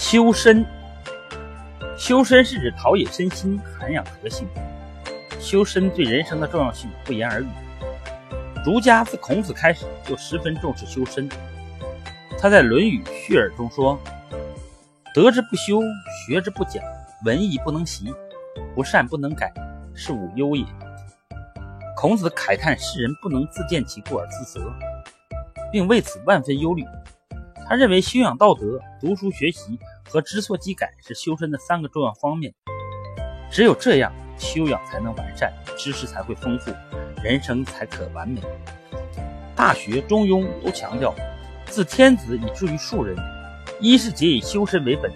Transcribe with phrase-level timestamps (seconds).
[0.00, 0.64] 修身，
[1.98, 4.46] 修身是指陶冶身心、涵养德性。
[5.40, 7.46] 修身对人生的重要性不言而喻。
[8.64, 11.28] 儒家自孔子开始就十分重视修身。
[12.38, 13.98] 他在《论语·序耳》中说
[15.12, 15.80] ：“德之不修，
[16.24, 16.80] 学之不讲，
[17.24, 18.14] 文艺不能习，
[18.76, 19.52] 不善不能改，
[19.94, 20.64] 是吾忧也。”
[21.96, 24.72] 孔子慨叹世人不能自见其过而自责，
[25.72, 26.84] 并为此万分忧虑。
[27.68, 29.78] 他认为修养道德、读书学习
[30.08, 32.54] 和知错即改是修身的三个重要方面。
[33.50, 36.72] 只有这样，修养才能完善，知识才会丰富，
[37.22, 38.40] 人生才可完美。
[39.54, 41.14] 《大学》《中庸》都强调，
[41.66, 43.14] 自天子以至于庶人，
[43.80, 45.12] 一是皆以修身为本，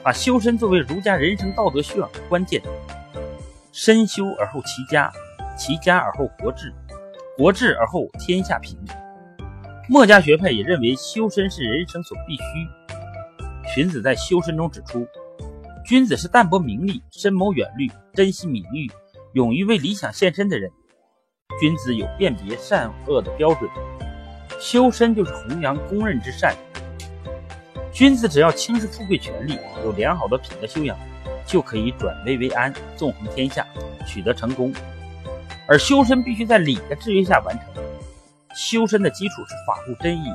[0.00, 2.62] 把修身作为儒家人生道德修养的关键。
[3.72, 5.12] 身修而后齐家。
[5.58, 6.72] 齐家而后国治，
[7.36, 8.78] 国治而后天下平。
[9.90, 12.42] 墨家学派也认为修身是人生所必须。
[13.74, 15.04] 荀子在修身中指出，
[15.84, 18.88] 君子是淡泊名利、深谋远虑、珍惜名誉、
[19.32, 20.70] 勇于为理想献身的人。
[21.60, 23.68] 君子有辨别善恶的标准，
[24.60, 26.54] 修身就是弘扬公认之善。
[27.92, 30.96] 君子只要轻视富贵权力，有良好的品德修养，
[31.44, 33.66] 就可以转危为安，纵横天下，
[34.06, 34.72] 取得成功。
[35.66, 37.79] 而修身必须在礼的制约下完成。
[38.54, 40.34] 修身的基础是法度真意，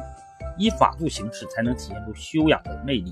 [0.57, 3.11] 以法度行事才能体现出修养的魅力。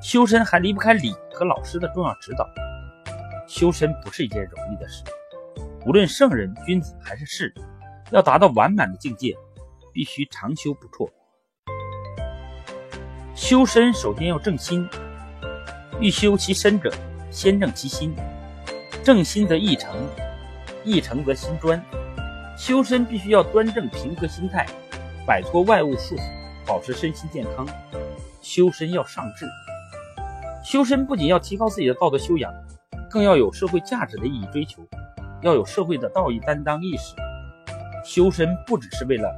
[0.00, 2.48] 修身还离不开礼和老师的重要指导。
[3.48, 5.02] 修身不是一件容易的事，
[5.84, 7.52] 无论圣人、君子还是士，
[8.10, 9.34] 要达到完满的境界，
[9.92, 11.10] 必须常修不辍。
[13.34, 14.88] 修身首先要正心，
[16.00, 16.92] 欲修其身者，
[17.30, 18.14] 先正其心，
[19.02, 19.94] 正心则意诚。
[20.84, 21.82] 意诚则心专，
[22.56, 24.66] 修身必须要端正平和心态，
[25.26, 26.20] 摆脱外物束缚，
[26.66, 27.66] 保持身心健康。
[28.40, 29.46] 修身要上智，
[30.64, 32.50] 修身不仅要提高自己的道德修养，
[33.10, 34.82] 更要有社会价值的意义追求，
[35.42, 37.14] 要有社会的道义担当意识。
[38.04, 39.28] 修身不只是为了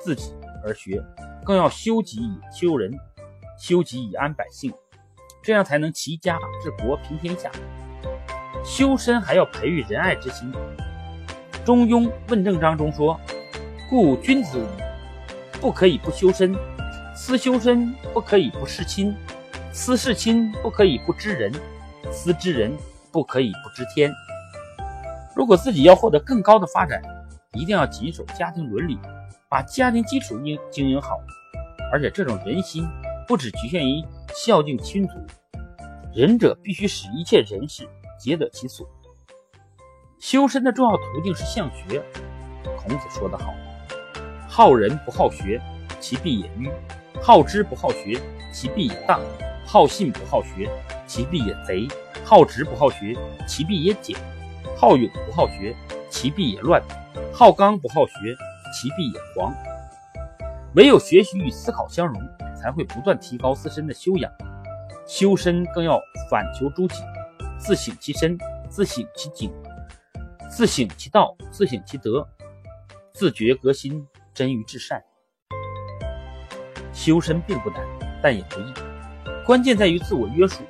[0.00, 0.32] 自己
[0.64, 1.02] 而学，
[1.44, 2.90] 更要修己以修人，
[3.58, 4.72] 修己以安百姓，
[5.42, 7.50] 这样才能齐家治国平天下。
[8.64, 10.50] 修身还要培育仁爱之心。
[11.66, 13.20] 中庸问政章中说
[13.90, 14.64] ：“故君子
[15.60, 16.54] 不可以不修身，
[17.12, 19.12] 思修身不可以不事亲，
[19.72, 21.52] 思事亲不可以不知人，
[22.12, 22.72] 思知人
[23.10, 24.14] 不可以不知天。”
[25.34, 27.02] 如果自己要获得更高的发展，
[27.52, 28.96] 一定要谨守家庭伦理，
[29.48, 31.18] 把家庭基础经经营好。
[31.90, 32.86] 而且这种人心
[33.26, 34.04] 不只局限于
[34.36, 35.14] 孝敬亲族，
[36.14, 37.88] 仁者必须使一切人事。
[38.20, 38.88] 皆得其所。
[40.18, 42.02] 修身的重要途径是向学。
[42.78, 43.52] 孔子说得好
[44.48, 45.60] ：“好人不好学，
[46.00, 46.70] 其必也愚；
[47.22, 48.20] 好知不好学，
[48.52, 49.20] 其必也荡；
[49.66, 50.70] 好信不好学，
[51.06, 51.88] 其必也贼；
[52.24, 53.16] 好直不好学，
[53.46, 54.16] 其必也简；
[54.76, 55.74] 好勇不好学，
[56.10, 56.80] 其必也乱；
[57.32, 58.36] 好刚不好学，
[58.72, 59.54] 其必也狂。”
[60.74, 62.20] 唯有学习与思考相融，
[62.60, 64.30] 才会不断提高自身的修养。
[65.06, 66.00] 修身更要
[66.30, 66.96] 反求诸己。
[67.58, 68.36] 自省其身，
[68.68, 69.50] 自省其境，
[70.56, 72.26] 自省其道，自省其德，
[73.12, 74.02] 自觉革新，
[74.32, 75.04] 臻于至善。
[76.94, 77.86] 修身并不难，
[78.22, 78.72] 但也不易，
[79.44, 80.62] 关键在于自我约束，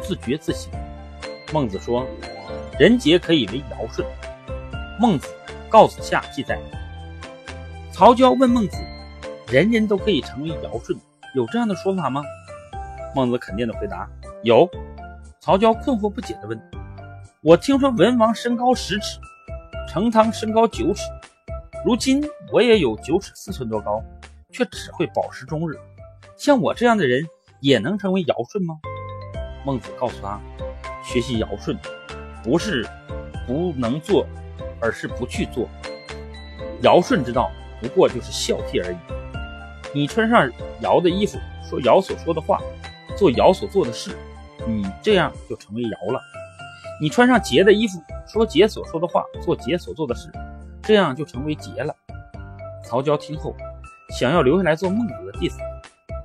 [0.00, 0.72] 自觉自省。
[1.52, 2.06] 孟子说
[2.80, 4.02] ：“人杰可以为尧舜。”
[4.98, 5.28] 孟子
[5.68, 6.58] 告子下记载，
[7.92, 8.78] 曹交问孟子
[9.52, 10.98] ：“人人都可以成为尧舜，
[11.34, 12.22] 有这样的说法吗？”
[13.14, 14.08] 孟子肯定的回答
[14.42, 14.66] ：“有。”
[15.38, 16.58] 曹交困惑不解地问
[17.40, 19.20] ：“我听说文王身高十尺，
[19.88, 21.02] 成汤身高九尺，
[21.84, 22.20] 如今
[22.52, 24.02] 我也有九尺四寸多高，
[24.50, 25.76] 却只会饱食终日。
[26.36, 27.24] 像我这样的人，
[27.60, 28.74] 也能成为尧舜吗？”
[29.64, 30.40] 孟子告诉他
[31.04, 31.78] ：“学习尧舜，
[32.42, 32.84] 不是
[33.46, 34.26] 不能做，
[34.80, 35.68] 而是不去做。
[36.82, 38.96] 尧舜之道，不过就是孝悌而已。
[39.94, 40.50] 你穿上
[40.80, 41.38] 尧的衣服，
[41.70, 42.60] 说尧所说的话，
[43.16, 44.10] 做尧所做的事。”
[44.66, 46.20] 你这样就成为尧了。
[47.00, 50.30] 你穿上桀的衣服，说桀所说的话，做桀所做的事，
[50.82, 51.94] 这样就成为桀了。
[52.82, 53.54] 曹交听后，
[54.18, 55.58] 想要留下来做孟子的弟子。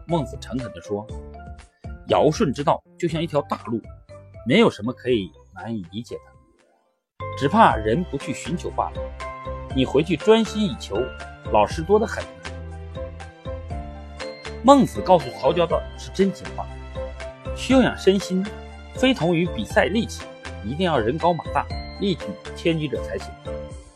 [0.08, 1.06] 孟子诚恳地说
[2.10, 3.80] ：“尧舜之道就像一条大路，
[4.48, 6.22] 没有什么可以难以理解的，
[7.38, 9.02] 只怕人不去寻求罢了。
[9.76, 10.98] 你回去专心以求，
[11.52, 12.24] 老师多得很。”
[14.66, 16.66] 孟子告诉曹交的是真情话。
[17.56, 18.44] 修养身心，
[18.96, 20.24] 非同于比赛力气，
[20.66, 21.66] 一定要人高马大，
[22.00, 23.32] 力挺千钧者才行。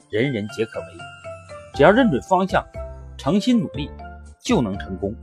[0.09, 0.85] 人人皆可为，
[1.73, 2.65] 只要认准方向，
[3.17, 3.89] 诚心努力，
[4.39, 5.13] 就能成功。